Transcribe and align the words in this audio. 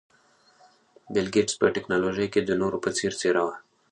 بل 1.13 1.25
ګېټس 1.33 1.55
په 1.59 1.67
ټکنالوژۍ 1.75 2.27
کې 2.33 2.41
د 2.43 2.51
نورو 2.61 2.77
په 2.83 2.89
څېر 2.97 3.13
څېره 3.21 3.41
وه. 3.47 3.55